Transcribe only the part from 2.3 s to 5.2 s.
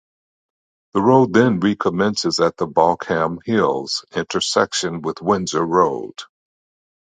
at the Baulkham Hills intersection